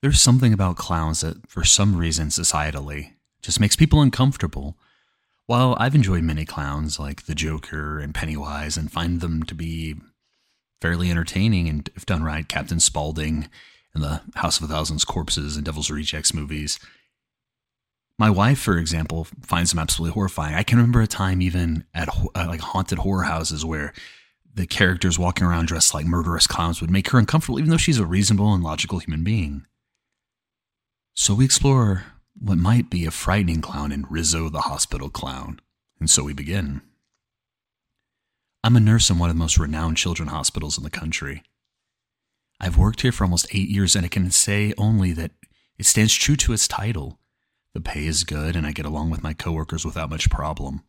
There's 0.00 0.20
something 0.20 0.52
about 0.52 0.76
clowns 0.76 1.22
that, 1.22 1.48
for 1.48 1.64
some 1.64 1.96
reason, 1.96 2.28
societally, 2.28 3.14
just 3.42 3.60
makes 3.60 3.76
people 3.76 4.00
uncomfortable. 4.00 4.76
While 5.46 5.76
I've 5.80 5.94
enjoyed 5.94 6.22
many 6.22 6.44
clowns 6.44 7.00
like 7.00 7.24
the 7.24 7.34
Joker 7.34 7.98
and 7.98 8.14
Pennywise 8.14 8.76
and 8.76 8.92
find 8.92 9.20
them 9.20 9.42
to 9.44 9.54
be 9.54 9.96
fairly 10.80 11.10
entertaining 11.10 11.68
and, 11.68 11.90
if 11.96 12.06
done 12.06 12.22
right, 12.22 12.48
Captain 12.48 12.78
Spaulding 12.78 13.48
and 13.94 14.02
the 14.02 14.20
House 14.36 14.60
of 14.60 14.70
a 14.70 14.72
Thousand 14.72 15.04
Corpses 15.06 15.56
and 15.56 15.64
Devil's 15.64 15.90
Rejects 15.90 16.34
movies. 16.34 16.78
My 18.18 18.30
wife, 18.30 18.58
for 18.58 18.78
example, 18.78 19.26
finds 19.42 19.70
them 19.70 19.78
absolutely 19.78 20.14
horrifying. 20.14 20.54
I 20.54 20.62
can 20.62 20.78
remember 20.78 21.00
a 21.00 21.06
time 21.06 21.40
even 21.40 21.84
at 21.94 22.08
uh, 22.08 22.46
like 22.46 22.60
haunted 22.60 22.98
horror 22.98 23.24
houses 23.24 23.64
where 23.64 23.92
the 24.54 24.66
characters 24.66 25.18
walking 25.18 25.46
around 25.46 25.66
dressed 25.66 25.94
like 25.94 26.06
murderous 26.06 26.46
clowns 26.46 26.80
would 26.80 26.90
make 26.90 27.08
her 27.10 27.18
uncomfortable, 27.18 27.58
even 27.58 27.70
though 27.70 27.76
she's 27.76 27.98
a 27.98 28.06
reasonable 28.06 28.54
and 28.54 28.62
logical 28.62 28.98
human 28.98 29.24
being. 29.24 29.64
So 31.20 31.34
we 31.34 31.44
explore 31.44 32.04
what 32.38 32.58
might 32.58 32.90
be 32.90 33.04
a 33.04 33.10
frightening 33.10 33.60
clown 33.60 33.90
in 33.90 34.06
Rizzo 34.08 34.48
the 34.48 34.60
Hospital 34.60 35.10
Clown, 35.10 35.58
and 35.98 36.08
so 36.08 36.22
we 36.22 36.32
begin. 36.32 36.80
I'm 38.62 38.76
a 38.76 38.80
nurse 38.80 39.10
in 39.10 39.18
one 39.18 39.28
of 39.28 39.34
the 39.34 39.40
most 39.40 39.58
renowned 39.58 39.96
children's 39.96 40.30
hospitals 40.30 40.78
in 40.78 40.84
the 40.84 40.90
country. 40.90 41.42
I've 42.60 42.78
worked 42.78 43.00
here 43.02 43.10
for 43.10 43.24
almost 43.24 43.52
eight 43.52 43.68
years, 43.68 43.96
and 43.96 44.06
I 44.06 44.08
can 44.08 44.30
say 44.30 44.72
only 44.78 45.12
that 45.14 45.32
it 45.76 45.86
stands 45.86 46.14
true 46.14 46.36
to 46.36 46.52
its 46.52 46.68
title. 46.68 47.18
The 47.74 47.80
pay 47.80 48.06
is 48.06 48.22
good, 48.22 48.54
and 48.54 48.64
I 48.64 48.70
get 48.70 48.86
along 48.86 49.10
with 49.10 49.24
my 49.24 49.32
coworkers 49.32 49.84
without 49.84 50.10
much 50.10 50.30
problem. 50.30 50.84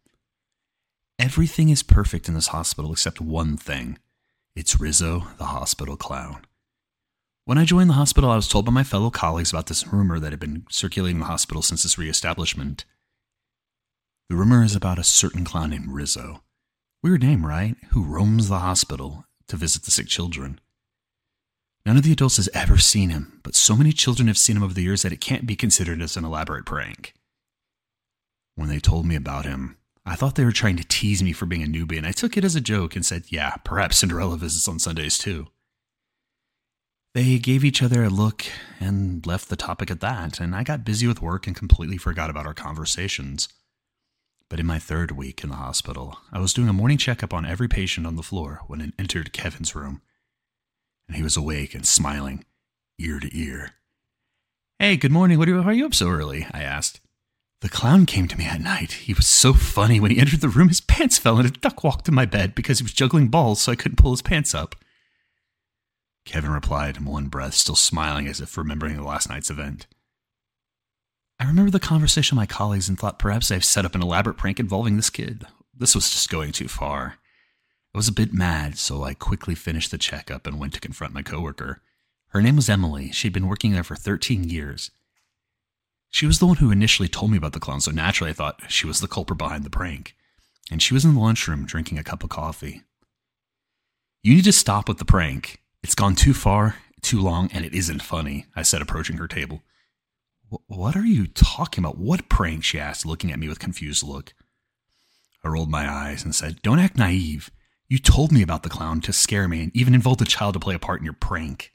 Everything 1.17 1.69
is 1.69 1.81
perfect 1.81 2.27
in 2.27 2.35
this 2.35 2.49
hospital 2.49 2.91
except 2.91 3.19
one 3.19 3.57
thing 3.57 3.97
it's 4.55 4.79
Rizzo, 4.79 5.25
the 5.39 5.45
hospital 5.45 5.97
clown. 5.97 6.45
When 7.49 7.57
I 7.57 7.65
joined 7.65 7.89
the 7.89 7.95
hospital, 7.95 8.29
I 8.29 8.35
was 8.35 8.47
told 8.47 8.65
by 8.65 8.71
my 8.71 8.83
fellow 8.83 9.09
colleagues 9.09 9.49
about 9.49 9.65
this 9.65 9.87
rumor 9.87 10.19
that 10.19 10.31
had 10.31 10.39
been 10.39 10.67
circulating 10.69 11.17
the 11.17 11.25
hospital 11.25 11.63
since 11.63 11.83
its 11.83 11.97
reestablishment. 11.97 12.85
The 14.29 14.35
rumor 14.35 14.61
is 14.63 14.75
about 14.75 14.99
a 14.99 15.03
certain 15.03 15.43
clown 15.43 15.71
named 15.71 15.91
Rizzo. 15.91 16.43
Weird 17.01 17.23
name, 17.23 17.43
right? 17.43 17.75
Who 17.89 18.03
roams 18.03 18.49
the 18.49 18.59
hospital 18.59 19.25
to 19.47 19.55
visit 19.55 19.81
the 19.81 19.89
sick 19.89 20.05
children. 20.05 20.59
None 21.87 21.97
of 21.97 22.03
the 22.03 22.11
adults 22.11 22.37
has 22.37 22.49
ever 22.53 22.77
seen 22.77 23.09
him, 23.09 23.39
but 23.41 23.55
so 23.55 23.75
many 23.75 23.93
children 23.93 24.27
have 24.27 24.37
seen 24.37 24.55
him 24.55 24.61
over 24.61 24.75
the 24.75 24.83
years 24.83 25.01
that 25.01 25.11
it 25.11 25.19
can't 25.19 25.47
be 25.47 25.55
considered 25.55 26.03
as 26.03 26.15
an 26.15 26.25
elaborate 26.25 26.67
prank. 26.67 27.15
When 28.53 28.69
they 28.69 28.79
told 28.79 29.07
me 29.07 29.15
about 29.15 29.45
him, 29.45 29.75
I 30.05 30.13
thought 30.13 30.35
they 30.35 30.45
were 30.45 30.51
trying 30.51 30.77
to 30.77 30.87
tease 30.87 31.23
me 31.23 31.33
for 31.33 31.47
being 31.47 31.63
a 31.63 31.65
newbie, 31.65 31.97
and 31.97 32.05
I 32.05 32.11
took 32.11 32.37
it 32.37 32.45
as 32.45 32.55
a 32.55 32.61
joke 32.61 32.95
and 32.95 33.03
said, 33.03 33.23
yeah, 33.29 33.55
perhaps 33.63 33.97
Cinderella 33.97 34.37
visits 34.37 34.67
on 34.67 34.77
Sundays 34.77 35.17
too. 35.17 35.47
They 37.19 37.37
gave 37.37 37.65
each 37.65 37.83
other 37.83 38.05
a 38.05 38.09
look 38.09 38.45
and 38.79 39.27
left 39.27 39.49
the 39.49 39.57
topic 39.57 39.91
at 39.91 39.99
that, 39.99 40.39
and 40.39 40.55
I 40.55 40.63
got 40.63 40.85
busy 40.85 41.05
with 41.05 41.21
work 41.21 41.47
and 41.47 41.53
completely 41.53 41.97
forgot 41.97 42.29
about 42.29 42.45
our 42.45 42.53
conversations. 42.53 43.49
But 44.49 44.57
in 44.57 44.65
my 44.65 44.79
third 44.79 45.11
week 45.11 45.43
in 45.43 45.49
the 45.49 45.57
hospital, 45.57 46.19
I 46.31 46.39
was 46.39 46.53
doing 46.53 46.69
a 46.69 46.73
morning 46.73 46.97
checkup 46.97 47.33
on 47.33 47.45
every 47.45 47.67
patient 47.67 48.07
on 48.07 48.15
the 48.15 48.23
floor 48.23 48.61
when 48.67 48.81
I 48.81 48.93
entered 48.97 49.33
Kevin's 49.33 49.75
room 49.75 50.01
and 51.09 51.17
he 51.17 51.21
was 51.21 51.35
awake 51.35 51.75
and 51.75 51.85
smiling, 51.85 52.45
ear 52.97 53.19
to 53.19 53.37
ear. 53.37 53.71
Hey, 54.79 54.95
good 54.95 55.11
morning. 55.11 55.37
What 55.37 55.49
are 55.49 55.51
you, 55.51 55.61
are 55.61 55.73
you 55.73 55.87
up 55.87 55.95
so 55.95 56.07
early? 56.07 56.47
I 56.53 56.63
asked. 56.63 57.01
The 57.59 57.67
clown 57.67 58.05
came 58.05 58.29
to 58.29 58.37
me 58.37 58.45
at 58.45 58.61
night. 58.61 58.93
He 58.93 59.13
was 59.13 59.27
so 59.27 59.51
funny. 59.51 59.99
When 59.99 60.11
he 60.11 60.21
entered 60.21 60.39
the 60.39 60.47
room, 60.47 60.69
his 60.69 60.79
pants 60.79 61.17
fell 61.17 61.37
and 61.37 61.49
a 61.49 61.51
duck 61.51 61.83
walked 61.83 62.07
in 62.07 62.15
my 62.15 62.25
bed 62.25 62.55
because 62.55 62.79
he 62.79 62.83
was 62.83 62.93
juggling 62.93 63.27
balls 63.27 63.59
so 63.59 63.73
I 63.73 63.75
couldn't 63.75 63.97
pull 63.97 64.11
his 64.11 64.21
pants 64.21 64.55
up. 64.55 64.73
Kevin 66.29 66.51
replied 66.51 66.97
in 66.97 67.05
one 67.05 67.25
breath, 67.25 67.55
still 67.55 67.73
smiling 67.73 68.27
as 68.27 68.39
if 68.39 68.55
remembering 68.55 68.95
the 68.95 69.01
last 69.01 69.27
night's 69.27 69.49
event. 69.49 69.87
I 71.39 71.45
remember 71.45 71.71
the 71.71 71.79
conversation 71.79 72.35
with 72.35 72.41
my 72.43 72.45
colleagues 72.45 72.87
and 72.87 72.99
thought 72.99 73.17
perhaps 73.17 73.49
I've 73.49 73.65
set 73.65 73.83
up 73.83 73.95
an 73.95 74.03
elaborate 74.03 74.37
prank 74.37 74.59
involving 74.59 74.95
this 74.95 75.09
kid. 75.09 75.47
This 75.75 75.95
was 75.95 76.11
just 76.11 76.29
going 76.29 76.51
too 76.51 76.67
far. 76.67 77.15
I 77.95 77.97
was 77.97 78.07
a 78.07 78.13
bit 78.13 78.31
mad, 78.31 78.77
so 78.77 79.03
I 79.03 79.15
quickly 79.15 79.55
finished 79.55 79.89
the 79.89 79.97
checkup 79.97 80.45
and 80.45 80.59
went 80.59 80.73
to 80.75 80.79
confront 80.79 81.15
my 81.15 81.23
coworker. 81.23 81.81
Her 82.27 82.43
name 82.43 82.57
was 82.57 82.69
Emily. 82.69 83.11
She'd 83.11 83.33
been 83.33 83.47
working 83.47 83.71
there 83.71 83.83
for 83.83 83.95
13 83.95 84.43
years. 84.43 84.91
She 86.11 86.27
was 86.27 86.37
the 86.37 86.45
one 86.45 86.57
who 86.57 86.69
initially 86.69 87.09
told 87.09 87.31
me 87.31 87.37
about 87.37 87.53
the 87.53 87.59
clown, 87.59 87.81
so 87.81 87.89
naturally 87.89 88.29
I 88.29 88.35
thought 88.35 88.61
she 88.67 88.85
was 88.85 88.99
the 88.99 89.07
culprit 89.07 89.39
behind 89.39 89.63
the 89.63 89.71
prank. 89.71 90.15
And 90.69 90.79
she 90.79 90.93
was 90.93 91.05
in 91.05 91.15
the 91.15 91.21
lunchroom 91.21 91.65
drinking 91.65 91.97
a 91.97 92.03
cup 92.03 92.23
of 92.23 92.29
coffee. 92.29 92.83
You 94.21 94.35
need 94.35 94.43
to 94.43 94.51
stop 94.51 94.87
with 94.87 94.99
the 94.99 95.05
prank. 95.05 95.63
It's 95.83 95.95
gone 95.95 96.15
too 96.15 96.33
far, 96.33 96.75
too 97.01 97.19
long, 97.21 97.49
and 97.53 97.65
it 97.65 97.73
isn't 97.73 98.01
funny, 98.01 98.45
I 98.55 98.63
said, 98.63 98.81
approaching 98.81 99.17
her 99.17 99.27
table. 99.27 99.63
What 100.67 100.95
are 100.95 101.05
you 101.05 101.27
talking 101.27 101.83
about? 101.83 101.97
What 101.97 102.27
prank? 102.27 102.63
she 102.63 102.79
asked, 102.79 103.05
looking 103.05 103.31
at 103.31 103.39
me 103.39 103.47
with 103.47 103.59
confused 103.59 104.03
look. 104.03 104.33
I 105.43 105.47
rolled 105.47 105.69
my 105.69 105.89
eyes 105.89 106.23
and 106.23 106.35
said, 106.35 106.61
Don't 106.61 106.79
act 106.79 106.97
naive. 106.97 107.51
You 107.87 107.97
told 107.97 108.31
me 108.31 108.41
about 108.41 108.63
the 108.63 108.69
clown 108.69 109.01
to 109.01 109.13
scare 109.13 109.47
me 109.47 109.63
and 109.63 109.75
even 109.75 109.95
involved 109.95 110.21
a 110.21 110.25
child 110.25 110.53
to 110.53 110.59
play 110.59 110.75
a 110.75 110.79
part 110.79 110.99
in 110.99 111.05
your 111.05 111.13
prank. 111.13 111.71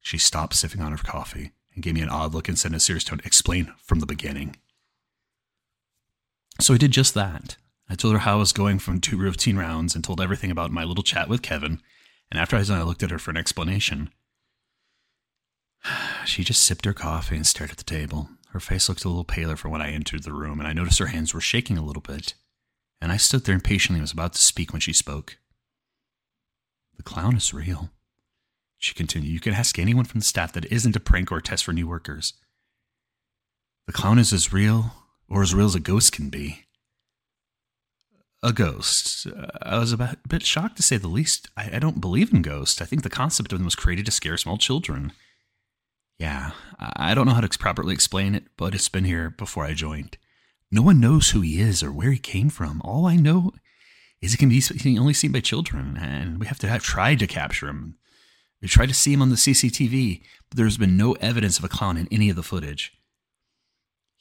She 0.00 0.18
stopped 0.18 0.54
sipping 0.54 0.80
on 0.80 0.92
her 0.92 0.98
coffee 0.98 1.52
and 1.74 1.82
gave 1.82 1.94
me 1.94 2.02
an 2.02 2.08
odd 2.08 2.34
look 2.34 2.48
and 2.48 2.58
said 2.58 2.72
in 2.72 2.76
a 2.76 2.80
serious 2.80 3.04
tone, 3.04 3.20
Explain 3.24 3.72
from 3.82 4.00
the 4.00 4.06
beginning. 4.06 4.56
So 6.60 6.74
I 6.74 6.78
did 6.78 6.90
just 6.90 7.14
that. 7.14 7.56
I 7.88 7.94
told 7.94 8.14
her 8.14 8.20
how 8.20 8.34
I 8.34 8.40
was 8.40 8.52
going 8.52 8.78
from 8.78 9.00
two 9.00 9.16
routine 9.16 9.56
rounds 9.56 9.94
and 9.94 10.02
told 10.02 10.20
everything 10.20 10.50
about 10.50 10.70
my 10.70 10.84
little 10.84 11.04
chat 11.04 11.28
with 11.28 11.42
Kevin. 11.42 11.80
And 12.32 12.40
after 12.40 12.56
I 12.56 12.82
looked 12.82 13.04
at 13.04 13.12
her 13.12 13.20
for 13.20 13.30
an 13.30 13.36
explanation. 13.36 14.10
She 16.24 16.44
just 16.44 16.62
sipped 16.62 16.84
her 16.84 16.92
coffee 16.92 17.34
and 17.34 17.44
stared 17.44 17.72
at 17.72 17.76
the 17.76 17.84
table. 17.84 18.28
Her 18.50 18.60
face 18.60 18.88
looked 18.88 19.04
a 19.04 19.08
little 19.08 19.24
paler 19.24 19.56
from 19.56 19.72
when 19.72 19.82
I 19.82 19.90
entered 19.90 20.22
the 20.22 20.32
room, 20.32 20.60
and 20.60 20.68
I 20.68 20.72
noticed 20.72 21.00
her 21.00 21.06
hands 21.06 21.34
were 21.34 21.40
shaking 21.40 21.76
a 21.76 21.84
little 21.84 22.00
bit 22.00 22.34
and 23.02 23.10
I 23.10 23.16
stood 23.16 23.44
there 23.44 23.54
impatiently 23.56 23.98
and 23.98 24.04
was 24.04 24.12
about 24.12 24.32
to 24.34 24.40
speak 24.40 24.72
when 24.72 24.80
she 24.80 24.92
spoke. 24.92 25.36
The 26.96 27.02
clown 27.02 27.36
is 27.36 27.52
real. 27.52 27.90
She 28.78 28.94
continued, 28.94 29.32
You 29.32 29.40
can 29.40 29.54
ask 29.54 29.76
anyone 29.76 30.04
from 30.04 30.20
the 30.20 30.24
staff 30.24 30.52
that 30.52 30.66
isn't 30.66 30.94
a 30.94 31.00
prank 31.00 31.32
or 31.32 31.38
a 31.38 31.42
test 31.42 31.64
for 31.64 31.72
new 31.72 31.88
workers. 31.88 32.34
The 33.88 33.92
clown 33.92 34.20
is 34.20 34.32
as 34.32 34.52
real, 34.52 34.92
or 35.28 35.42
as 35.42 35.52
real 35.52 35.66
as 35.66 35.74
a 35.74 35.80
ghost 35.80 36.12
can 36.12 36.30
be. 36.30 36.66
A 38.44 38.52
ghost. 38.52 39.26
I 39.62 39.78
was 39.78 39.92
a 39.92 40.16
bit 40.28 40.42
shocked 40.42 40.76
to 40.76 40.82
say 40.82 40.96
the 40.96 41.06
least. 41.06 41.48
I, 41.56 41.76
I 41.76 41.78
don't 41.78 42.00
believe 42.00 42.32
in 42.32 42.42
ghosts. 42.42 42.82
I 42.82 42.84
think 42.84 43.02
the 43.02 43.10
concept 43.10 43.52
of 43.52 43.58
them 43.58 43.64
was 43.64 43.76
created 43.76 44.04
to 44.06 44.12
scare 44.12 44.36
small 44.36 44.58
children. 44.58 45.12
Yeah, 46.18 46.50
I 46.78 47.14
don't 47.14 47.26
know 47.26 47.34
how 47.34 47.40
to 47.40 47.58
properly 47.58 47.94
explain 47.94 48.34
it, 48.34 48.44
but 48.56 48.74
it's 48.74 48.88
been 48.88 49.04
here 49.04 49.30
before 49.30 49.64
I 49.64 49.74
joined. 49.74 50.18
No 50.70 50.82
one 50.82 51.00
knows 51.00 51.30
who 51.30 51.40
he 51.40 51.60
is 51.60 51.82
or 51.82 51.92
where 51.92 52.10
he 52.10 52.18
came 52.18 52.48
from. 52.48 52.80
All 52.84 53.06
I 53.06 53.16
know 53.16 53.52
is 54.20 54.32
he 54.32 54.38
can 54.38 54.48
be 54.48 54.98
only 54.98 55.14
seen 55.14 55.32
by 55.32 55.40
children, 55.40 55.98
and 56.00 56.40
we 56.40 56.46
have 56.46 56.58
to 56.60 56.68
have 56.68 56.82
tried 56.82 57.18
to 57.20 57.26
capture 57.26 57.68
him. 57.68 57.96
We 58.60 58.68
tried 58.68 58.88
to 58.88 58.94
see 58.94 59.12
him 59.12 59.22
on 59.22 59.30
the 59.30 59.36
CCTV, 59.36 60.22
but 60.48 60.56
there's 60.56 60.78
been 60.78 60.96
no 60.96 61.12
evidence 61.14 61.58
of 61.58 61.64
a 61.64 61.68
clown 61.68 61.96
in 61.96 62.08
any 62.10 62.30
of 62.30 62.36
the 62.36 62.42
footage. 62.42 62.92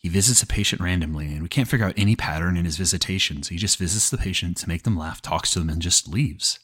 He 0.01 0.09
visits 0.09 0.41
a 0.41 0.47
patient 0.47 0.81
randomly, 0.81 1.28
and 1.28 1.44
we 1.44 1.50
can't 1.50 1.67
figure 1.67 1.85
out 1.85 1.94
any 1.95 2.16
pattern 2.16 2.57
in 2.57 2.66
his 2.66 2.78
visitations. 2.78 3.50
He 3.50 3.57
just 3.57 3.78
visits 3.78 4.09
the 4.09 4.17
patient 4.17 4.57
to 4.57 4.67
make 4.67 4.81
them 4.81 4.97
laugh, 4.97 5.22
talks 5.22 5.51
to 5.51 5.59
them, 5.59 5.69
and 5.69 5.81
just 5.81 6.07
leaves. 6.07 6.59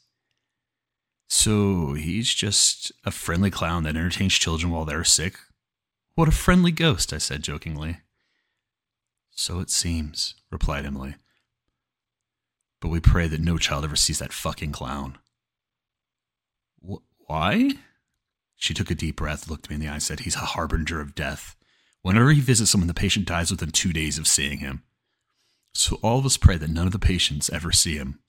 So 1.29 1.93
he's 1.93 2.33
just 2.33 2.91
a 3.05 3.11
friendly 3.11 3.51
clown 3.51 3.83
that 3.83 3.95
entertains 3.95 4.33
children 4.33 4.71
while 4.71 4.85
they're 4.85 5.03
sick. 5.03 5.37
What 6.15 6.27
a 6.27 6.31
friendly 6.31 6.71
ghost, 6.71 7.13
I 7.13 7.19
said 7.19 7.43
jokingly. 7.43 7.99
So 9.31 9.59
it 9.59 9.69
seems, 9.69 10.33
replied 10.49 10.85
Emily. 10.85 11.15
But 12.81 12.89
we 12.89 12.99
pray 12.99 13.27
that 13.27 13.41
no 13.41 13.59
child 13.59 13.83
ever 13.83 13.95
sees 13.95 14.17
that 14.17 14.33
fucking 14.33 14.71
clown. 14.71 15.19
Wh- 16.81 17.05
why? 17.27 17.73
She 18.55 18.73
took 18.73 18.89
a 18.89 18.95
deep 18.95 19.17
breath, 19.17 19.47
looked 19.47 19.69
me 19.69 19.75
in 19.75 19.81
the 19.81 19.87
eye, 19.87 19.93
and 19.93 20.03
said, 20.03 20.21
He's 20.21 20.35
a 20.35 20.39
harbinger 20.39 20.99
of 21.01 21.13
death. 21.13 21.55
Whenever 22.07 22.31
he 22.31 22.39
visits 22.39 22.71
someone, 22.71 22.87
the 22.87 22.93
patient 22.93 23.25
dies 23.25 23.51
within 23.51 23.69
two 23.69 23.91
days 23.91 24.17
of 24.17 24.29
seeing 24.29 24.59
him. 24.59 24.81
So 25.73 25.99
all 26.01 26.17
of 26.19 26.25
us 26.25 26.37
pray 26.37 26.55
that 26.55 26.69
none 26.69 26.85
of 26.85 26.93
the 26.93 26.99
patients 26.99 27.49
ever 27.49 27.73
see 27.73 27.97
him. 27.97 28.19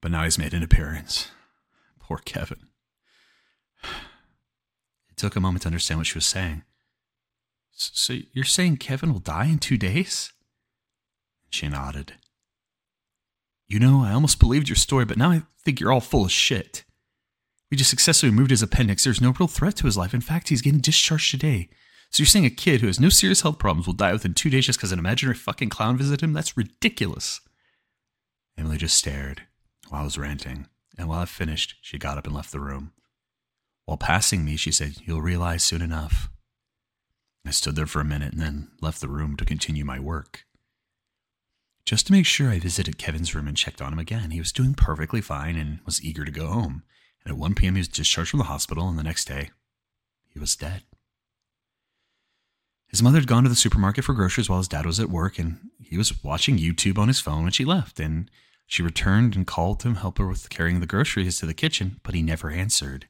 But 0.00 0.10
now 0.10 0.24
he's 0.24 0.36
made 0.36 0.52
an 0.52 0.64
appearance. 0.64 1.30
Poor 2.00 2.18
Kevin. 2.18 2.66
It 3.84 5.16
took 5.16 5.36
a 5.36 5.40
moment 5.40 5.62
to 5.62 5.68
understand 5.68 6.00
what 6.00 6.08
she 6.08 6.18
was 6.18 6.26
saying. 6.26 6.64
So 7.70 8.16
you're 8.32 8.44
saying 8.44 8.78
Kevin 8.78 9.12
will 9.12 9.20
die 9.20 9.46
in 9.46 9.60
two 9.60 9.76
days? 9.76 10.32
She 11.50 11.68
nodded. 11.68 12.14
You 13.68 13.78
know, 13.78 14.02
I 14.02 14.12
almost 14.12 14.40
believed 14.40 14.68
your 14.68 14.74
story, 14.74 15.04
but 15.04 15.18
now 15.18 15.30
I 15.30 15.42
think 15.62 15.78
you're 15.78 15.92
all 15.92 16.00
full 16.00 16.24
of 16.24 16.32
shit. 16.32 16.82
We 17.70 17.76
just 17.76 17.90
successfully 17.90 18.30
removed 18.30 18.50
his 18.50 18.60
appendix. 18.60 19.04
There's 19.04 19.20
no 19.20 19.34
real 19.38 19.46
threat 19.46 19.76
to 19.76 19.86
his 19.86 19.96
life. 19.96 20.12
In 20.12 20.20
fact, 20.20 20.48
he's 20.48 20.62
getting 20.62 20.80
discharged 20.80 21.30
today. 21.30 21.68
So 22.10 22.22
you're 22.22 22.26
saying 22.26 22.46
a 22.46 22.50
kid 22.50 22.80
who 22.80 22.88
has 22.88 22.98
no 22.98 23.08
serious 23.08 23.42
health 23.42 23.58
problems 23.58 23.86
will 23.86 23.94
die 23.94 24.12
within 24.12 24.34
two 24.34 24.50
days 24.50 24.66
just 24.66 24.78
because 24.78 24.90
an 24.90 24.98
imaginary 24.98 25.36
fucking 25.36 25.68
clown 25.68 25.96
visited 25.96 26.22
him? 26.22 26.32
That's 26.32 26.56
ridiculous. 26.56 27.40
Emily 28.58 28.78
just 28.78 28.96
stared 28.96 29.42
while 29.88 30.02
I 30.02 30.04
was 30.04 30.18
ranting, 30.18 30.66
and 30.98 31.08
while 31.08 31.20
I 31.20 31.24
finished, 31.24 31.76
she 31.80 31.98
got 31.98 32.18
up 32.18 32.26
and 32.26 32.34
left 32.34 32.52
the 32.52 32.60
room. 32.60 32.92
While 33.86 33.96
passing 33.96 34.44
me, 34.44 34.56
she 34.56 34.72
said, 34.72 34.96
You'll 35.04 35.22
realize 35.22 35.62
soon 35.62 35.82
enough. 35.82 36.28
I 37.46 37.50
stood 37.50 37.76
there 37.76 37.86
for 37.86 38.00
a 38.00 38.04
minute 38.04 38.32
and 38.32 38.42
then 38.42 38.70
left 38.80 39.00
the 39.00 39.08
room 39.08 39.36
to 39.36 39.44
continue 39.44 39.84
my 39.84 39.98
work. 39.98 40.44
Just 41.84 42.06
to 42.06 42.12
make 42.12 42.26
sure, 42.26 42.50
I 42.50 42.58
visited 42.58 42.98
Kevin's 42.98 43.34
room 43.34 43.48
and 43.48 43.56
checked 43.56 43.80
on 43.80 43.92
him 43.92 43.98
again. 43.98 44.30
He 44.30 44.38
was 44.38 44.52
doing 44.52 44.74
perfectly 44.74 45.20
fine 45.20 45.56
and 45.56 45.80
was 45.84 46.04
eager 46.04 46.24
to 46.24 46.30
go 46.30 46.48
home. 46.48 46.82
And 47.24 47.32
at 47.32 47.38
1 47.38 47.54
p.m., 47.54 47.74
he 47.74 47.80
was 47.80 47.88
discharged 47.88 48.30
from 48.30 48.38
the 48.38 48.44
hospital, 48.44 48.88
and 48.88 48.98
the 48.98 49.02
next 49.02 49.26
day, 49.26 49.50
he 50.28 50.38
was 50.38 50.54
dead. 50.54 50.82
His 52.90 53.02
mother 53.02 53.18
had 53.20 53.28
gone 53.28 53.44
to 53.44 53.48
the 53.48 53.54
supermarket 53.54 54.04
for 54.04 54.14
groceries 54.14 54.48
while 54.48 54.58
his 54.58 54.68
dad 54.68 54.84
was 54.84 54.98
at 54.98 55.10
work, 55.10 55.38
and 55.38 55.70
he 55.80 55.96
was 55.96 56.22
watching 56.24 56.58
YouTube 56.58 56.98
on 56.98 57.08
his 57.08 57.20
phone 57.20 57.44
when 57.44 57.52
she 57.52 57.64
left. 57.64 58.00
And 58.00 58.28
she 58.66 58.82
returned 58.82 59.36
and 59.36 59.46
called 59.46 59.82
him 59.82 59.94
to 59.94 60.00
help 60.00 60.18
her 60.18 60.26
with 60.26 60.50
carrying 60.50 60.80
the 60.80 60.86
groceries 60.86 61.38
to 61.38 61.46
the 61.46 61.54
kitchen, 61.54 62.00
but 62.02 62.14
he 62.14 62.22
never 62.22 62.50
answered. 62.50 63.06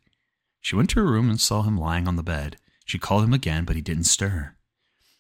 She 0.61 0.77
went 0.77 0.91
to 0.91 1.01
her 1.01 1.11
room 1.11 1.31
and 1.31 1.41
saw 1.41 1.63
him 1.63 1.79
lying 1.79 2.07
on 2.07 2.17
the 2.17 2.23
bed. 2.23 2.59
She 2.85 2.99
called 2.99 3.25
him 3.25 3.33
again, 3.33 3.65
but 3.65 3.77
he 3.77 3.83
didn't 3.83 4.05
stir. 4.05 4.55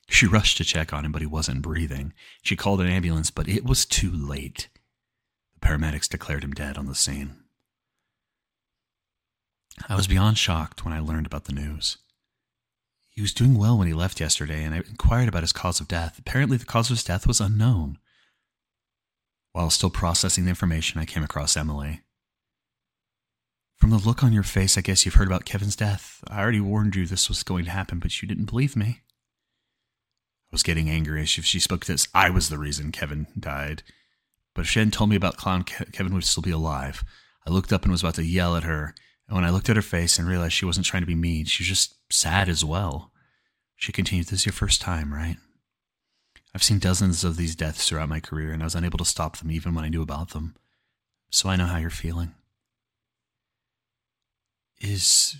She 0.09 0.27
rushed 0.27 0.59
to 0.59 0.65
check 0.65 0.93
on 0.93 1.05
him, 1.05 1.12
but 1.12 1.23
he 1.23 1.27
wasn't 1.27 1.62
breathing. 1.62 2.12
She 2.43 2.57
called 2.57 2.81
an 2.81 2.87
ambulance, 2.89 3.31
but 3.31 3.49
it 3.49 3.65
was 3.65 3.87
too 3.87 4.11
late. 4.11 4.69
The 5.55 5.67
paramedics 5.67 6.09
declared 6.09 6.45
him 6.45 6.53
dead 6.53 6.77
on 6.77 6.87
the 6.87 6.95
scene. 6.95 7.37
I 9.89 9.95
was 9.95 10.09
beyond 10.09 10.37
shocked 10.37 10.85
when 10.85 10.93
I 10.93 11.01
learned 11.01 11.27
about 11.27 11.45
the 11.45 11.53
news. 11.53 11.97
He 13.20 13.22
was 13.22 13.34
doing 13.34 13.58
well 13.58 13.76
when 13.76 13.87
he 13.87 13.93
left 13.93 14.19
yesterday, 14.19 14.64
and 14.64 14.75
I 14.75 14.78
inquired 14.78 15.28
about 15.28 15.43
his 15.43 15.52
cause 15.52 15.78
of 15.78 15.88
death. 15.88 16.19
Apparently, 16.19 16.56
the 16.56 16.64
cause 16.64 16.88
of 16.88 16.96
his 16.96 17.05
death 17.05 17.26
was 17.26 17.38
unknown. 17.38 17.99
While 19.52 19.69
still 19.69 19.90
processing 19.90 20.44
the 20.44 20.49
information, 20.49 20.99
I 20.99 21.05
came 21.05 21.22
across 21.22 21.55
Emily. 21.55 22.00
From 23.76 23.90
the 23.90 23.99
look 23.99 24.25
on 24.25 24.32
your 24.32 24.43
face, 24.43 24.78
I 24.78 24.81
guess 24.81 25.05
you've 25.05 25.17
heard 25.17 25.26
about 25.26 25.44
Kevin's 25.44 25.76
death. 25.76 26.25
I 26.31 26.40
already 26.40 26.62
warned 26.62 26.96
you 26.96 27.05
this 27.05 27.28
was 27.28 27.43
going 27.43 27.67
to 27.67 27.70
happen, 27.70 27.99
but 27.99 28.22
you 28.22 28.26
didn't 28.26 28.49
believe 28.49 28.75
me. 28.75 29.02
I 30.50 30.52
was 30.52 30.62
getting 30.62 30.88
angry 30.88 31.20
as 31.20 31.37
if 31.37 31.44
she 31.44 31.61
spoke 31.61 31.84
this. 31.84 32.08
I 32.14 32.31
was 32.31 32.49
the 32.49 32.56
reason 32.56 32.90
Kevin 32.90 33.26
died. 33.38 33.82
But 34.55 34.62
if 34.62 34.69
she 34.70 34.78
hadn't 34.78 34.94
told 34.94 35.11
me 35.11 35.16
about 35.16 35.37
Clown, 35.37 35.64
Kevin 35.64 36.14
would 36.14 36.25
still 36.25 36.43
be 36.43 36.52
alive. 36.52 37.05
I 37.46 37.50
looked 37.50 37.70
up 37.70 37.82
and 37.82 37.93
was 37.93 38.02
about 38.02 38.14
to 38.14 38.25
yell 38.25 38.56
at 38.56 38.62
her, 38.62 38.94
and 39.31 39.37
when 39.37 39.44
I 39.44 39.50
looked 39.50 39.71
at 39.71 39.77
her 39.77 39.82
face 39.82 40.19
and 40.19 40.27
realized 40.27 40.55
she 40.55 40.65
wasn't 40.65 40.87
trying 40.87 41.03
to 41.03 41.06
be 41.06 41.15
mean, 41.15 41.44
she 41.44 41.62
was 41.62 41.69
just 41.69 41.94
sad 42.12 42.49
as 42.49 42.65
well. 42.65 43.12
She 43.77 43.93
continued, 43.93 44.27
This 44.27 44.41
is 44.41 44.47
your 44.47 44.53
first 44.53 44.81
time, 44.81 45.15
right? 45.15 45.37
I've 46.53 46.65
seen 46.65 46.81
dozens 46.81 47.23
of 47.23 47.37
these 47.37 47.55
deaths 47.55 47.88
throughout 47.88 48.09
my 48.09 48.19
career, 48.19 48.50
and 48.50 48.61
I 48.61 48.67
was 48.67 48.75
unable 48.75 48.99
to 48.99 49.05
stop 49.05 49.37
them 49.37 49.53
even 49.53 49.73
when 49.73 49.85
I 49.85 49.88
knew 49.88 50.03
about 50.03 50.31
them. 50.31 50.56
So 51.31 51.49
I 51.49 51.55
know 51.55 51.67
how 51.67 51.77
you're 51.77 51.91
feeling. 51.91 52.35
Is 54.81 55.37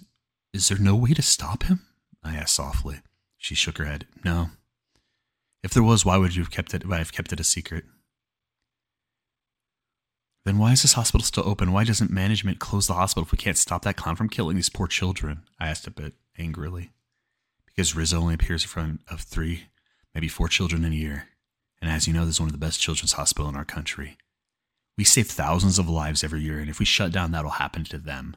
is 0.55 0.69
there 0.69 0.79
no 0.79 0.95
way 0.95 1.13
to 1.13 1.23
stop 1.23 1.65
him? 1.65 1.81
I 2.23 2.37
asked 2.37 2.55
softly. 2.55 3.01
She 3.39 3.57
shook 3.57 3.79
her 3.79 3.87
head. 3.87 4.07
No. 4.25 4.51
If 5.65 5.75
there 5.75 5.83
was, 5.83 6.05
why 6.05 6.17
would 6.17 6.37
you 6.37 6.43
have 6.43 6.53
kept 6.53 6.75
it 6.75 6.85
have 6.85 7.13
kept 7.13 7.33
it 7.33 7.41
a 7.41 7.45
secret? 7.45 7.87
Then 10.51 10.59
why 10.59 10.73
is 10.73 10.83
this 10.83 10.95
hospital 10.95 11.25
still 11.25 11.49
open? 11.49 11.71
Why 11.71 11.85
doesn't 11.85 12.11
management 12.11 12.59
close 12.59 12.89
the 12.89 12.95
hospital 12.95 13.25
if 13.25 13.31
we 13.31 13.39
can't 13.39 13.57
stop 13.57 13.83
that 13.83 13.95
clown 13.95 14.17
from 14.17 14.29
killing 14.29 14.57
these 14.57 14.69
poor 14.69 14.89
children? 14.89 15.45
I 15.61 15.69
asked 15.69 15.87
a 15.87 15.93
bit 15.93 16.15
angrily. 16.37 16.91
Because 17.67 17.95
Rizzo 17.95 18.19
only 18.19 18.35
appears 18.35 18.65
in 18.65 18.69
front 18.69 19.01
of 19.07 19.21
three, 19.21 19.69
maybe 20.13 20.27
four 20.27 20.49
children 20.49 20.85
in 20.85 20.93
a 20.93 20.97
year. 20.97 21.29
And 21.81 21.89
as 21.89 22.09
you 22.09 22.13
know, 22.13 22.27
this 22.27 22.35
is 22.35 22.41
one 22.41 22.49
of 22.49 22.53
the 22.53 22.59
best 22.59 22.81
children's 22.81 23.13
hospitals 23.13 23.51
in 23.51 23.57
our 23.57 23.65
country. 23.65 24.19
We 24.99 25.05
save 25.05 25.29
thousands 25.29 25.79
of 25.79 25.89
lives 25.89 26.25
every 26.25 26.41
year, 26.41 26.59
and 26.59 26.69
if 26.69 26.81
we 26.81 26.85
shut 26.85 27.13
down, 27.13 27.31
that'll 27.31 27.53
happen 27.53 27.85
to 27.85 27.99
them. 27.99 28.35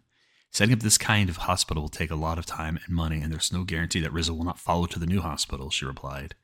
Setting 0.52 0.76
up 0.76 0.82
this 0.82 1.00
kind 1.00 1.32
of 1.32 1.38
hospital 1.38 1.82
will 1.82 1.90
take 1.90 2.12
a 2.12 2.16
lot 2.16 2.38
of 2.38 2.46
time 2.46 2.78
and 2.86 2.96
money, 2.96 3.24
and 3.24 3.34
there's 3.34 3.52
no 3.52 3.64
guarantee 3.64 4.02
that 4.02 4.14
Rizzo 4.14 4.36
will 4.36 4.46
not 4.46 4.60
follow 4.60 4.86
to 4.86 5.00
the 5.00 5.08
new 5.08 5.22
hospital, 5.22 5.72
she 5.72 5.84
replied. 5.84 6.36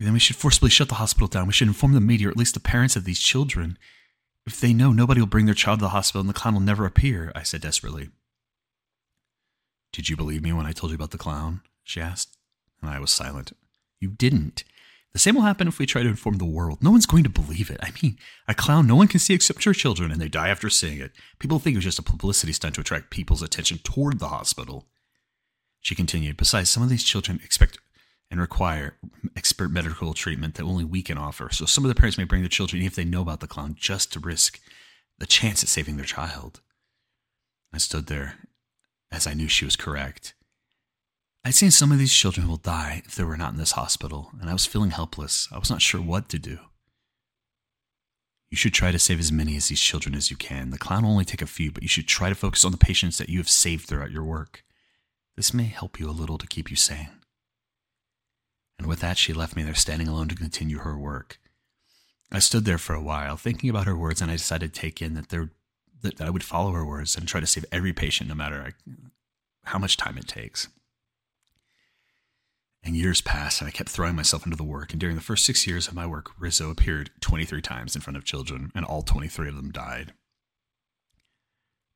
Then 0.00 0.14
we 0.14 0.18
should 0.18 0.36
forcibly 0.36 0.70
shut 0.70 0.88
the 0.88 0.94
hospital 0.94 1.28
down. 1.28 1.46
We 1.46 1.52
should 1.52 1.68
inform 1.68 1.92
the 1.92 2.00
media, 2.00 2.28
or 2.28 2.30
at 2.30 2.36
least 2.36 2.54
the 2.54 2.60
parents 2.60 2.96
of 2.96 3.04
these 3.04 3.20
children. 3.20 3.78
If 4.46 4.58
they 4.58 4.72
know, 4.72 4.92
nobody 4.92 5.20
will 5.20 5.28
bring 5.28 5.44
their 5.44 5.54
child 5.54 5.80
to 5.80 5.84
the 5.84 5.90
hospital 5.90 6.22
and 6.22 6.28
the 6.28 6.34
clown 6.34 6.54
will 6.54 6.62
never 6.62 6.86
appear, 6.86 7.30
I 7.34 7.42
said 7.42 7.60
desperately. 7.60 8.08
Did 9.92 10.08
you 10.08 10.16
believe 10.16 10.42
me 10.42 10.54
when 10.54 10.64
I 10.64 10.72
told 10.72 10.90
you 10.90 10.94
about 10.94 11.10
the 11.10 11.18
clown? 11.18 11.60
she 11.84 12.00
asked. 12.00 12.38
And 12.80 12.90
I 12.90 12.98
was 12.98 13.12
silent. 13.12 13.52
You 14.00 14.08
didn't. 14.08 14.64
The 15.12 15.18
same 15.18 15.34
will 15.34 15.42
happen 15.42 15.68
if 15.68 15.78
we 15.78 15.84
try 15.86 16.02
to 16.02 16.08
inform 16.08 16.38
the 16.38 16.44
world. 16.46 16.82
No 16.82 16.92
one's 16.92 17.04
going 17.04 17.24
to 17.24 17.30
believe 17.30 17.68
it. 17.68 17.80
I 17.82 17.90
mean, 18.02 18.16
a 18.48 18.54
clown 18.54 18.86
no 18.86 18.96
one 18.96 19.08
can 19.08 19.20
see 19.20 19.34
except 19.34 19.64
your 19.66 19.74
children, 19.74 20.10
and 20.10 20.20
they 20.20 20.28
die 20.28 20.48
after 20.48 20.70
seeing 20.70 21.00
it. 21.00 21.12
People 21.38 21.58
think 21.58 21.74
it 21.74 21.78
was 21.78 21.84
just 21.84 21.98
a 21.98 22.02
publicity 22.02 22.52
stunt 22.52 22.76
to 22.76 22.80
attract 22.80 23.10
people's 23.10 23.42
attention 23.42 23.78
toward 23.78 24.18
the 24.18 24.28
hospital. 24.28 24.86
She 25.80 25.94
continued, 25.94 26.36
Besides, 26.36 26.70
some 26.70 26.82
of 26.82 26.88
these 26.88 27.04
children 27.04 27.40
expect 27.44 27.78
and 28.30 28.40
require 28.40 28.94
expert 29.36 29.70
medical 29.70 30.14
treatment 30.14 30.54
that 30.54 30.62
only 30.62 30.84
we 30.84 31.02
can 31.02 31.18
offer. 31.18 31.48
So 31.50 31.64
some 31.64 31.84
of 31.84 31.88
the 31.88 31.94
parents 31.94 32.16
may 32.16 32.24
bring 32.24 32.42
their 32.42 32.48
children, 32.48 32.80
even 32.80 32.86
if 32.86 32.94
they 32.94 33.04
know 33.04 33.22
about 33.22 33.40
the 33.40 33.48
clown, 33.48 33.74
just 33.78 34.12
to 34.12 34.20
risk 34.20 34.60
the 35.18 35.26
chance 35.26 35.62
at 35.62 35.68
saving 35.68 35.96
their 35.96 36.06
child. 36.06 36.60
I 37.72 37.78
stood 37.78 38.06
there 38.06 38.36
as 39.10 39.26
I 39.26 39.34
knew 39.34 39.48
she 39.48 39.64
was 39.64 39.76
correct. 39.76 40.34
I'd 41.44 41.54
seen 41.54 41.70
some 41.70 41.90
of 41.90 41.98
these 41.98 42.14
children 42.14 42.46
will 42.46 42.58
die 42.58 43.02
if 43.06 43.14
they 43.14 43.24
were 43.24 43.36
not 43.36 43.52
in 43.52 43.58
this 43.58 43.72
hospital, 43.72 44.30
and 44.40 44.50
I 44.50 44.52
was 44.52 44.66
feeling 44.66 44.90
helpless. 44.90 45.48
I 45.50 45.58
was 45.58 45.70
not 45.70 45.82
sure 45.82 46.00
what 46.00 46.28
to 46.28 46.38
do. 46.38 46.58
You 48.50 48.56
should 48.56 48.74
try 48.74 48.92
to 48.92 48.98
save 48.98 49.20
as 49.20 49.32
many 49.32 49.56
of 49.56 49.68
these 49.68 49.80
children 49.80 50.14
as 50.14 50.30
you 50.30 50.36
can. 50.36 50.70
The 50.70 50.78
clown 50.78 51.04
will 51.04 51.12
only 51.12 51.24
take 51.24 51.40
a 51.40 51.46
few, 51.46 51.70
but 51.70 51.82
you 51.82 51.88
should 51.88 52.08
try 52.08 52.28
to 52.28 52.34
focus 52.34 52.64
on 52.64 52.72
the 52.72 52.78
patients 52.78 53.16
that 53.18 53.28
you 53.28 53.38
have 53.38 53.48
saved 53.48 53.86
throughout 53.86 54.10
your 54.10 54.24
work. 54.24 54.64
This 55.36 55.54
may 55.54 55.64
help 55.64 55.98
you 55.98 56.10
a 56.10 56.12
little 56.12 56.36
to 56.36 56.46
keep 56.46 56.68
you 56.68 56.76
sane. 56.76 57.19
And 58.80 58.88
with 58.88 59.00
that, 59.00 59.18
she 59.18 59.34
left 59.34 59.56
me 59.56 59.62
there 59.62 59.74
standing 59.74 60.08
alone 60.08 60.28
to 60.28 60.34
continue 60.34 60.78
her 60.78 60.96
work. 60.96 61.38
I 62.32 62.38
stood 62.38 62.64
there 62.64 62.78
for 62.78 62.94
a 62.94 63.02
while, 63.02 63.36
thinking 63.36 63.68
about 63.68 63.84
her 63.84 63.94
words, 63.94 64.22
and 64.22 64.30
I 64.30 64.36
decided 64.36 64.72
to 64.72 64.80
take 64.80 65.02
in 65.02 65.12
that 65.14 65.28
there 65.28 65.50
that 66.00 66.18
I 66.18 66.30
would 66.30 66.42
follow 66.42 66.72
her 66.72 66.82
words 66.82 67.14
and 67.14 67.28
try 67.28 67.40
to 67.40 67.46
save 67.46 67.66
every 67.70 67.92
patient, 67.92 68.30
no 68.30 68.34
matter 68.34 68.72
how 69.64 69.78
much 69.78 69.98
time 69.98 70.16
it 70.16 70.26
takes. 70.26 70.68
And 72.82 72.96
years 72.96 73.20
passed, 73.20 73.60
and 73.60 73.68
I 73.68 73.70
kept 73.70 73.90
throwing 73.90 74.16
myself 74.16 74.46
into 74.46 74.56
the 74.56 74.64
work. 74.64 74.92
And 74.92 74.98
during 74.98 75.14
the 75.14 75.20
first 75.20 75.44
six 75.44 75.66
years 75.66 75.86
of 75.86 75.94
my 75.94 76.06
work, 76.06 76.30
Rizzo 76.38 76.70
appeared 76.70 77.10
23 77.20 77.60
times 77.60 77.94
in 77.94 78.00
front 78.00 78.16
of 78.16 78.24
children, 78.24 78.72
and 78.74 78.86
all 78.86 79.02
23 79.02 79.46
of 79.50 79.56
them 79.56 79.70
died. 79.70 80.14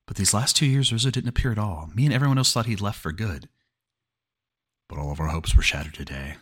But 0.07 0.19
these 0.19 0.35
last 0.35 0.55
two 0.55 0.67
years, 0.67 0.93
Rizzo 0.93 1.11
didn't 1.11 1.31
appear 1.31 1.51
at 1.51 1.59
all. 1.59 1.89
Me 1.95 2.05
and 2.05 2.13
everyone 2.13 2.37
else 2.37 2.53
thought 2.53 2.67
he'd 2.67 2.83
left 2.83 3.01
for 3.01 3.11
good. 3.11 3.49
But 4.87 4.99
all 4.99 5.11
of 5.11 5.19
our 5.19 5.29
hopes 5.29 5.57
were 5.57 5.63
shattered 5.63 5.95
today. 5.95 6.35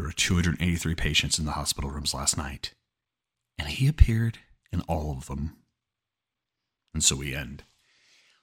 There 0.00 0.08
were 0.08 0.12
283 0.12 0.94
patients 0.94 1.38
in 1.38 1.44
the 1.44 1.52
hospital 1.52 1.90
rooms 1.90 2.14
last 2.14 2.38
night, 2.38 2.72
and 3.58 3.68
he 3.68 3.86
appeared 3.86 4.38
in 4.72 4.80
all 4.88 5.12
of 5.12 5.26
them. 5.26 5.58
And 6.94 7.04
so 7.04 7.16
we 7.16 7.34
end. 7.34 7.64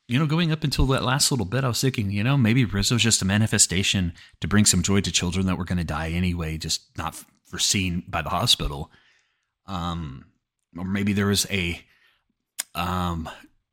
You 0.07 0.19
know, 0.19 0.27
going 0.27 0.51
up 0.51 0.63
until 0.63 0.85
that 0.85 1.03
last 1.03 1.31
little 1.31 1.47
bit, 1.47 1.63
I 1.63 1.69
was 1.69 1.81
thinking, 1.81 2.11
you 2.11 2.23
know, 2.23 2.37
maybe 2.37 2.63
Rizzo's 2.63 3.01
just 3.01 3.23
a 3.23 3.25
manifestation 3.25 4.13
to 4.39 4.47
bring 4.47 4.65
some 4.65 4.83
joy 4.83 5.01
to 5.01 5.11
children 5.11 5.47
that 5.47 5.57
were 5.57 5.65
going 5.65 5.79
to 5.79 5.83
die 5.83 6.11
anyway, 6.11 6.59
just 6.59 6.95
not 6.95 7.15
foreseen 7.47 8.03
by 8.07 8.21
the 8.21 8.29
hospital. 8.29 8.91
Um, 9.65 10.25
or 10.77 10.85
maybe 10.85 11.11
there 11.11 11.25
was 11.25 11.47
a 11.49 11.81
um, 12.75 13.27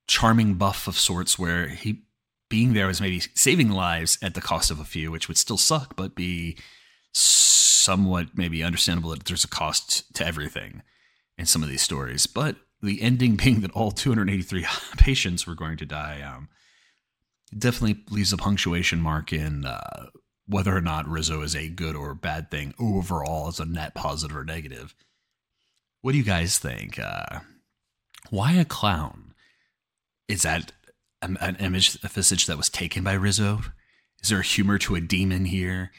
charming 0.07 0.55
buff 0.55 0.88
of 0.88 0.99
sorts 0.99 1.38
where 1.38 1.69
he 1.69 2.05
being 2.49 2.73
there 2.73 2.87
was 2.87 3.03
maybe 3.03 3.21
saving 3.35 3.69
lives 3.69 4.17
at 4.23 4.33
the 4.33 4.41
cost 4.41 4.71
of 4.71 4.81
a 4.81 4.85
few, 4.85 5.11
which 5.11 5.29
would 5.29 5.37
still 5.37 5.59
suck, 5.59 5.95
but 5.97 6.14
be 6.14 6.57
somewhat 7.14 8.37
maybe 8.37 8.62
understandable 8.62 9.11
that 9.11 9.25
there's 9.25 9.44
a 9.44 9.49
cost 9.49 10.14
to 10.14 10.26
everything 10.26 10.83
in 11.38 11.47
some 11.47 11.62
of 11.62 11.68
these 11.68 11.83
stories. 11.83 12.26
But 12.26 12.56
the 12.83 13.02
ending 13.02 13.37
being 13.42 13.61
that 13.61 13.73
all 13.73 13.90
283 13.90 14.66
patients 14.97 15.47
were 15.47 15.54
going 15.54 15.76
to 15.78 15.87
die 15.87 16.23
um, 16.23 16.49
definitely 17.56 18.02
leaves 18.11 18.33
a 18.33 18.37
punctuation 18.37 19.00
mark 19.00 19.33
in 19.33 19.64
uh, 19.64 20.06
whether 20.47 20.76
or 20.76 20.80
not 20.80 21.09
Rizzo 21.09 21.42
is 21.42 21.54
a 21.54 21.68
good 21.68 21.97
or 21.97 22.14
bad 22.14 22.50
thing 22.50 22.75
overall 22.78 23.49
as 23.49 23.61
a 23.61 23.64
net 23.64 23.94
positive 23.94 24.37
or 24.37 24.44
negative. 24.44 24.94
What 26.02 26.12
do 26.12 26.18
you 26.18 26.25
guys 26.25 26.59
think? 26.59 26.99
Uh, 26.99 27.40
why 28.30 28.52
a 28.52 28.64
clown? 28.64 29.33
Is 30.28 30.42
that 30.42 30.73
an 31.23 31.56
image, 31.61 31.97
a 32.02 32.09
visage 32.09 32.47
that 32.47 32.56
was 32.56 32.68
taken 32.68 33.02
by 33.02 33.14
Rizzo? 33.14 33.61
Is 34.23 34.28
there 34.28 34.42
humor 34.42 34.78
to 34.78 34.94
a 34.94 35.00
demon 35.00 35.47
here? 35.47 35.92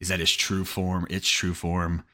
Is 0.00 0.08
that 0.08 0.20
his 0.20 0.32
true 0.32 0.64
form? 0.64 1.06
Its 1.10 1.28
true 1.28 1.54
form? 1.54 2.04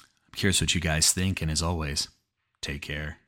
I'm 0.00 0.36
curious 0.36 0.60
what 0.60 0.74
you 0.74 0.80
guys 0.80 1.12
think, 1.12 1.42
and 1.42 1.50
as 1.50 1.62
always, 1.62 2.08
take 2.60 2.82
care. 2.82 3.19